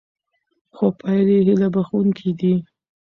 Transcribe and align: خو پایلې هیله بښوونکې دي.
خو 0.75 0.85
پایلې 0.99 1.37
هیله 1.47 1.67
بښوونکې 1.73 2.29
دي. 2.39 2.53